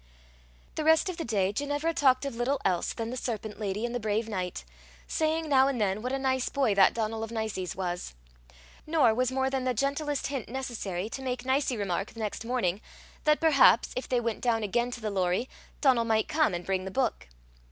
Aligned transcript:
The 0.73 0.83
rest 0.83 1.09
of 1.09 1.17
the 1.17 1.23
day 1.23 1.53
Ginevra 1.53 1.93
talked 1.93 2.25
of 2.25 2.35
little 2.35 2.59
else 2.65 2.91
than 2.91 3.11
the 3.11 3.15
serpent 3.17 3.59
lady 3.59 3.85
and 3.85 3.93
the 3.93 3.99
brave 3.99 4.27
knight, 4.27 4.65
saying 5.07 5.47
now 5.47 5.67
and 5.67 5.79
then 5.79 6.01
what 6.01 6.11
a 6.11 6.17
nice 6.17 6.49
boy 6.49 6.73
that 6.73 6.95
Donal 6.95 7.23
of 7.23 7.29
Nicie's 7.31 7.75
was. 7.75 8.15
Nor 8.87 9.13
was 9.13 9.31
more 9.31 9.51
than 9.51 9.63
the 9.63 9.75
gentlest 9.75 10.25
hint 10.25 10.49
necessary 10.49 11.07
to 11.09 11.21
make 11.21 11.45
Nicie 11.45 11.77
remark, 11.77 12.13
the 12.15 12.19
next 12.19 12.43
morning, 12.43 12.81
that 13.25 13.39
perhaps, 13.39 13.93
if 13.95 14.09
they 14.09 14.19
went 14.19 14.41
down 14.41 14.63
again 14.63 14.89
to 14.89 15.01
the 15.01 15.11
Lorrie, 15.11 15.47
Donal 15.81 16.03
might 16.05 16.27
come, 16.27 16.55
and 16.55 16.65
bring 16.65 16.85
the 16.85 16.89
book. 16.89 17.27